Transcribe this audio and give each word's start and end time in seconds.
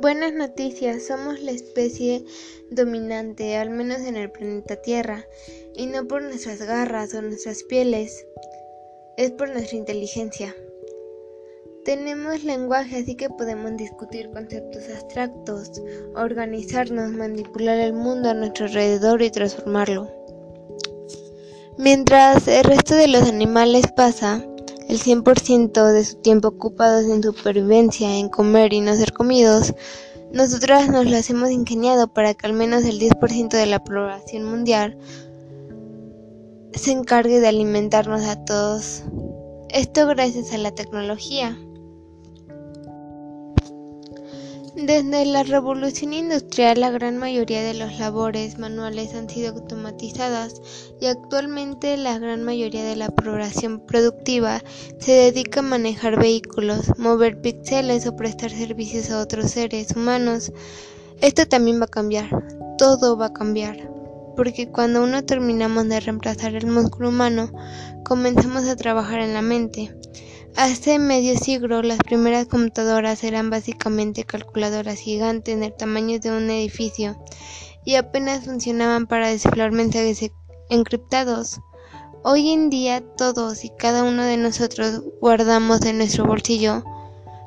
Buenas 0.00 0.32
noticias, 0.32 1.06
somos 1.06 1.40
la 1.40 1.50
especie 1.50 2.24
dominante, 2.70 3.56
al 3.56 3.68
menos 3.68 3.98
en 4.00 4.16
el 4.16 4.30
planeta 4.30 4.76
Tierra, 4.76 5.26
y 5.74 5.84
no 5.84 6.08
por 6.08 6.22
nuestras 6.22 6.62
garras 6.62 7.12
o 7.12 7.20
nuestras 7.20 7.62
pieles, 7.64 8.26
es 9.18 9.30
por 9.32 9.50
nuestra 9.50 9.76
inteligencia. 9.76 10.56
Tenemos 11.84 12.44
lenguaje, 12.44 12.96
así 12.96 13.14
que 13.14 13.28
podemos 13.28 13.76
discutir 13.76 14.30
conceptos 14.30 14.84
abstractos, 14.88 15.82
organizarnos, 16.14 17.12
manipular 17.12 17.78
el 17.78 17.92
mundo 17.92 18.30
a 18.30 18.34
nuestro 18.34 18.66
alrededor 18.66 19.20
y 19.20 19.30
transformarlo. 19.30 20.10
Mientras 21.76 22.48
el 22.48 22.64
resto 22.64 22.94
de 22.94 23.08
los 23.08 23.28
animales 23.28 23.84
pasa 23.94 24.46
el 24.90 24.98
100% 24.98 25.92
de 25.92 26.04
su 26.04 26.16
tiempo 26.16 26.48
ocupados 26.48 27.04
en 27.04 27.22
supervivencia, 27.22 28.18
en 28.18 28.28
comer 28.28 28.72
y 28.72 28.80
no 28.80 28.92
ser 28.96 29.12
comidos, 29.12 29.72
nosotras 30.32 30.88
nos 30.88 31.06
lo 31.06 31.16
hemos 31.16 31.50
ingeniado 31.52 32.08
para 32.12 32.34
que 32.34 32.48
al 32.48 32.54
menos 32.54 32.84
el 32.84 32.98
10% 32.98 33.50
de 33.50 33.66
la 33.66 33.84
población 33.84 34.42
mundial 34.44 34.98
se 36.72 36.90
encargue 36.90 37.38
de 37.38 37.46
alimentarnos 37.46 38.22
a 38.22 38.44
todos. 38.44 39.04
Esto 39.68 40.08
gracias 40.08 40.52
a 40.52 40.58
la 40.58 40.72
tecnología. 40.72 41.56
Desde 44.76 45.24
la 45.24 45.42
revolución 45.42 46.12
industrial 46.12 46.80
la 46.80 46.90
gran 46.90 47.18
mayoría 47.18 47.60
de 47.60 47.74
las 47.74 47.98
labores 47.98 48.56
manuales 48.56 49.14
han 49.14 49.28
sido 49.28 49.52
automatizadas 49.52 50.62
y 51.00 51.06
actualmente 51.06 51.96
la 51.96 52.20
gran 52.20 52.44
mayoría 52.44 52.84
de 52.84 52.94
la 52.94 53.08
población 53.08 53.80
productiva 53.80 54.62
se 55.00 55.10
dedica 55.10 55.58
a 55.58 55.64
manejar 55.64 56.20
vehículos, 56.20 56.96
mover 56.98 57.40
píxeles 57.40 58.06
o 58.06 58.14
prestar 58.14 58.52
servicios 58.52 59.10
a 59.10 59.18
otros 59.18 59.50
seres 59.50 59.90
humanos. 59.96 60.52
Esto 61.20 61.46
también 61.46 61.80
va 61.80 61.86
a 61.86 61.88
cambiar, 61.88 62.28
todo 62.78 63.16
va 63.16 63.26
a 63.26 63.32
cambiar, 63.32 63.90
porque 64.36 64.70
cuando 64.70 65.02
uno 65.02 65.24
terminamos 65.24 65.88
de 65.88 65.98
reemplazar 65.98 66.54
el 66.54 66.68
músculo 66.68 67.08
humano, 67.08 67.50
comenzamos 68.04 68.68
a 68.68 68.76
trabajar 68.76 69.18
en 69.18 69.34
la 69.34 69.42
mente. 69.42 69.92
Hace 70.56 70.98
medio 70.98 71.38
siglo 71.38 71.82
las 71.82 71.98
primeras 71.98 72.46
computadoras 72.46 73.24
eran 73.24 73.50
básicamente 73.50 74.24
calculadoras 74.24 74.98
gigantes 74.98 75.58
del 75.58 75.74
tamaño 75.74 76.18
de 76.18 76.30
un 76.30 76.50
edificio 76.50 77.16
y 77.84 77.94
apenas 77.94 78.44
funcionaban 78.44 79.06
para 79.06 79.28
descifrar 79.28 79.72
mensajes 79.72 80.30
encriptados. 80.68 81.60
Hoy 82.22 82.50
en 82.50 82.68
día 82.68 83.02
todos 83.16 83.64
y 83.64 83.70
cada 83.70 84.02
uno 84.02 84.24
de 84.24 84.36
nosotros 84.36 85.02
guardamos 85.20 85.82
en 85.86 85.98
nuestro 85.98 86.26
bolsillo 86.26 86.84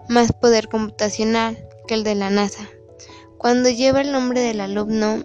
más 0.10 0.32
poder 0.32 0.68
computacional 0.68 1.68
que 1.88 1.94
el 1.94 2.04
de 2.04 2.16
la 2.16 2.30
NASA. 2.30 2.68
Cuando 3.38 3.70
lleva 3.70 4.02
el 4.02 4.12
nombre 4.12 4.42
del 4.42 4.62
alumno 4.62 5.24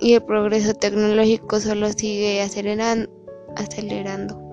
y 0.00 0.14
el 0.14 0.22
progreso 0.22 0.74
tecnológico 0.74 1.60
solo 1.60 1.92
sigue 1.92 2.40
acelerando. 2.40 4.45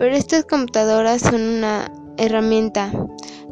Pero 0.00 0.16
estas 0.16 0.46
computadoras 0.46 1.20
son 1.20 1.42
una 1.42 1.92
herramienta, 2.16 2.90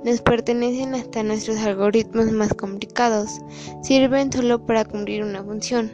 nos 0.02 0.22
pertenecen 0.22 0.94
hasta 0.94 1.22
nuestros 1.22 1.58
algoritmos 1.58 2.32
más 2.32 2.55
complicados, 2.55 3.42
sirven 3.82 4.32
solo 4.32 4.64
para 4.64 4.86
cumplir 4.86 5.22
una 5.24 5.44
función. 5.44 5.92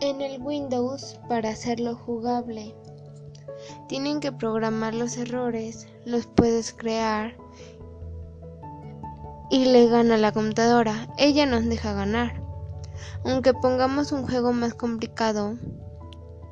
En 0.00 0.22
el 0.22 0.40
Windows, 0.40 1.20
para 1.28 1.50
hacerlo 1.50 1.94
jugable, 1.94 2.74
tienen 3.86 4.20
que 4.20 4.32
programar 4.32 4.94
los 4.94 5.18
errores, 5.18 5.86
los 6.06 6.26
puedes 6.26 6.72
crear 6.72 7.36
y 9.50 9.66
le 9.66 9.88
gana 9.88 10.16
la 10.16 10.32
computadora. 10.32 11.12
Ella 11.18 11.44
nos 11.44 11.66
deja 11.66 11.92
ganar. 11.92 12.42
Aunque 13.26 13.52
pongamos 13.52 14.10
un 14.10 14.26
juego 14.26 14.54
más 14.54 14.72
complicado, 14.72 15.58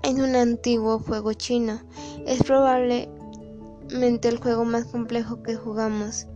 en 0.03 0.21
un 0.21 0.37
antiguo 0.37 0.99
juego 0.99 1.33
chino. 1.33 1.81
Es 2.27 2.43
probablemente 2.43 4.29
el 4.29 4.39
juego 4.39 4.65
más 4.65 4.87
complejo 4.87 5.43
que 5.43 5.57
jugamos. 5.57 6.27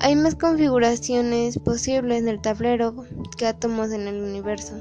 Hay 0.00 0.16
más 0.16 0.34
configuraciones 0.34 1.58
posibles 1.58 2.18
en 2.18 2.28
el 2.28 2.40
tablero 2.40 3.04
que 3.36 3.46
átomos 3.46 3.92
en 3.92 4.08
el 4.08 4.20
universo. 4.20 4.74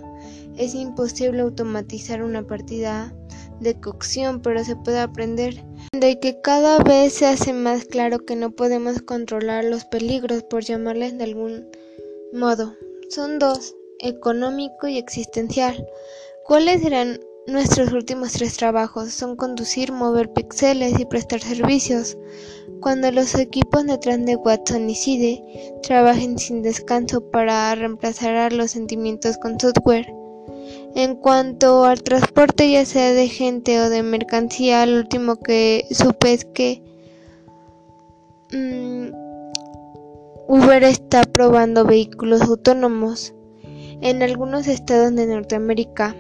Es 0.58 0.74
imposible 0.74 1.42
automatizar 1.42 2.24
una 2.24 2.42
partida 2.44 3.14
de 3.60 3.80
cocción, 3.80 4.42
pero 4.42 4.64
se 4.64 4.76
puede 4.76 5.00
aprender 5.00 5.64
de 5.92 6.20
que 6.20 6.42
cada 6.42 6.80
vez 6.80 7.14
se 7.14 7.28
hace 7.28 7.54
más 7.54 7.86
claro 7.86 8.26
que 8.26 8.36
no 8.36 8.52
podemos 8.52 9.02
controlar 9.02 9.64
los 9.66 9.86
peligros, 9.86 10.44
por 10.44 10.64
llamarles 10.64 11.18
de 11.18 11.26
algún 11.26 11.68
modo. 12.34 12.74
Son 13.10 13.40
dos, 13.40 13.76
económico 14.00 14.88
y 14.88 14.98
existencial. 14.98 15.86
¿Cuáles 16.46 16.82
serán 16.82 17.20
Nuestros 17.52 17.92
últimos 17.92 18.32
tres 18.32 18.56
trabajos 18.56 19.12
son 19.12 19.36
conducir, 19.36 19.92
mover 19.92 20.32
píxeles 20.32 20.98
y 20.98 21.04
prestar 21.04 21.42
servicios. 21.42 22.18
Cuando 22.80 23.12
los 23.12 23.36
equipos 23.36 23.86
detrás 23.86 24.26
de 24.26 24.38
Watson 24.38 24.90
y 24.90 24.96
Side 24.96 25.44
trabajen 25.84 26.40
sin 26.40 26.62
descanso 26.62 27.30
para 27.30 27.76
reemplazar 27.76 28.36
a 28.38 28.50
los 28.52 28.72
sentimientos 28.72 29.38
con 29.38 29.60
software. 29.60 30.08
En 30.96 31.16
cuanto 31.16 31.84
al 31.84 32.02
transporte, 32.04 32.72
ya 32.72 32.86
sea 32.86 33.12
de 33.12 33.28
gente 33.28 33.82
o 33.82 33.90
de 33.90 34.02
mercancía, 34.02 34.86
lo 34.86 35.00
último 35.00 35.36
que 35.36 35.86
supe 35.92 36.32
es 36.32 36.46
que 36.46 36.82
mm, 38.54 39.10
Uber 40.48 40.86
está 40.86 41.24
probando 41.24 41.84
vehículos 41.84 42.44
autónomos 42.44 43.34
en 44.00 44.24
algunos 44.24 44.68
estados 44.68 45.14
de 45.14 45.28
Norteamérica 45.28 46.16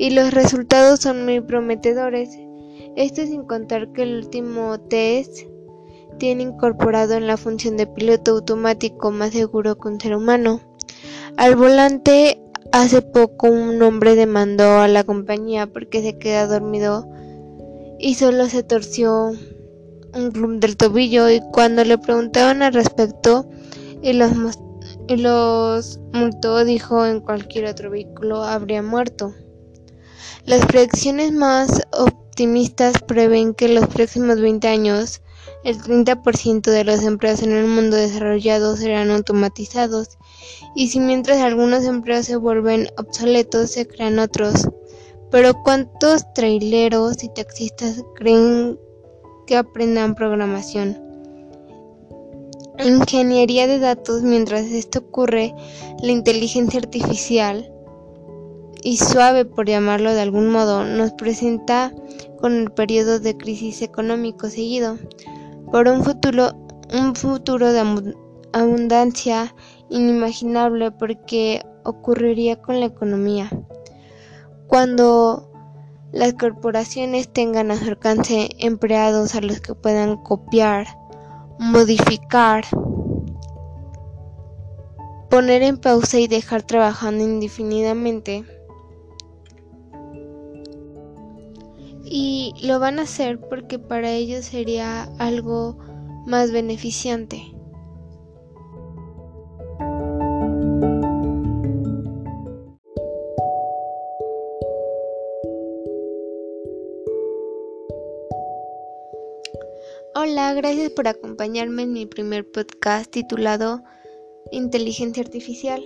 y 0.00 0.08
los 0.08 0.32
resultados 0.32 1.00
son 1.00 1.26
muy 1.26 1.42
prometedores. 1.42 2.30
Esto 2.96 3.20
sin 3.26 3.44
contar 3.44 3.92
que 3.92 4.04
el 4.04 4.16
último 4.16 4.80
test 4.80 5.40
tiene 6.18 6.42
incorporado 6.42 7.12
en 7.12 7.26
la 7.26 7.36
función 7.36 7.76
de 7.76 7.86
piloto 7.86 8.30
automático 8.30 9.10
más 9.10 9.32
seguro 9.32 9.78
que 9.78 9.88
un 9.88 10.00
ser 10.00 10.16
humano. 10.16 10.62
Al 11.36 11.54
volante, 11.54 12.40
hace 12.72 13.02
poco 13.02 13.48
un 13.48 13.82
hombre 13.82 14.14
demandó 14.14 14.78
a 14.78 14.88
la 14.88 15.04
compañía 15.04 15.66
porque 15.66 16.00
se 16.00 16.16
queda 16.16 16.46
dormido 16.46 17.06
y 17.98 18.14
solo 18.14 18.46
se 18.46 18.62
torció 18.62 19.32
un 20.14 20.30
club 20.32 20.60
del 20.60 20.78
tobillo 20.78 21.28
y 21.28 21.42
cuando 21.52 21.84
le 21.84 21.98
preguntaban 21.98 22.62
al 22.62 22.72
respecto 22.72 23.50
y 24.00 24.14
los, 24.14 24.32
y 25.08 25.16
los 25.16 26.00
multó 26.14 26.64
dijo 26.64 27.04
en 27.04 27.20
cualquier 27.20 27.66
otro 27.66 27.90
vehículo 27.90 28.42
habría 28.42 28.82
muerto. 28.82 29.34
Las 30.46 30.64
proyecciones 30.66 31.32
más 31.32 31.82
optimistas 31.92 32.94
prevén 33.06 33.54
que 33.54 33.66
en 33.66 33.74
los 33.74 33.86
próximos 33.88 34.40
20 34.40 34.66
años 34.68 35.20
el 35.64 35.78
30% 35.78 36.62
de 36.62 36.84
los 36.84 37.02
empleos 37.02 37.42
en 37.42 37.52
el 37.52 37.66
mundo 37.66 37.96
desarrollado 37.96 38.76
serán 38.76 39.10
automatizados 39.10 40.18
y 40.74 40.88
si 40.88 40.98
mientras 40.98 41.38
algunos 41.38 41.84
empleos 41.84 42.26
se 42.26 42.36
vuelven 42.36 42.88
obsoletos 42.96 43.70
se 43.70 43.86
crean 43.86 44.18
otros. 44.18 44.68
Pero 45.30 45.54
¿cuántos 45.62 46.24
traileros 46.32 47.22
y 47.22 47.28
taxistas 47.28 48.02
creen 48.16 48.78
que 49.46 49.56
aprendan 49.56 50.14
programación? 50.14 50.98
Ingeniería 52.82 53.66
de 53.66 53.78
datos, 53.78 54.22
mientras 54.22 54.62
esto 54.62 55.00
ocurre, 55.00 55.54
la 56.02 56.12
inteligencia 56.12 56.80
artificial 56.80 57.70
y 58.82 58.96
suave, 58.96 59.44
por 59.44 59.66
llamarlo 59.66 60.12
de 60.12 60.20
algún 60.20 60.48
modo, 60.48 60.84
nos 60.84 61.12
presenta 61.12 61.92
con 62.40 62.56
el 62.56 62.70
periodo 62.72 63.20
de 63.20 63.36
crisis 63.36 63.82
económico 63.82 64.48
seguido 64.48 64.96
por 65.70 65.88
un 65.88 66.02
futuro, 66.02 66.50
un 66.92 67.14
futuro 67.14 67.72
de 67.72 68.14
abundancia 68.52 69.54
inimaginable 69.88 70.90
porque 70.90 71.62
ocurriría 71.84 72.60
con 72.60 72.80
la 72.80 72.86
economía. 72.86 73.50
Cuando 74.66 75.50
las 76.12 76.34
corporaciones 76.34 77.32
tengan 77.32 77.70
a 77.70 77.76
su 77.76 77.84
alcance 77.84 78.48
empleados 78.58 79.34
a 79.34 79.40
los 79.40 79.60
que 79.60 79.74
puedan 79.74 80.16
copiar, 80.16 80.86
modificar, 81.58 82.64
poner 85.28 85.62
en 85.62 85.76
pausa 85.76 86.18
y 86.18 86.26
dejar 86.26 86.62
trabajando 86.62 87.22
indefinidamente, 87.22 88.44
y 92.12 92.52
lo 92.60 92.80
van 92.80 92.98
a 92.98 93.02
hacer 93.02 93.38
porque 93.38 93.78
para 93.78 94.10
ellos 94.10 94.44
sería 94.44 95.04
algo 95.18 95.78
más 96.26 96.50
beneficiante. 96.50 97.54
Hola, 110.16 110.52
gracias 110.54 110.90
por 110.90 111.06
acompañarme 111.06 111.82
en 111.82 111.92
mi 111.92 112.06
primer 112.06 112.50
podcast 112.50 113.08
titulado 113.10 113.84
Inteligencia 114.50 115.22
Artificial. 115.22 115.80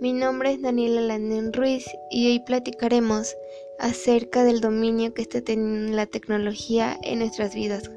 Mi 0.00 0.12
nombre 0.12 0.52
es 0.52 0.62
Daniela 0.62 1.00
Landén 1.00 1.54
Ruiz 1.54 1.86
y 2.10 2.30
hoy 2.30 2.40
platicaremos 2.40 3.34
acerca 3.80 4.44
del 4.44 4.60
dominio 4.60 5.14
que 5.14 5.22
está 5.22 5.40
teniendo 5.40 5.96
la 5.96 6.06
tecnología 6.06 6.96
en 7.02 7.20
nuestras 7.20 7.54
vidas. 7.54 7.90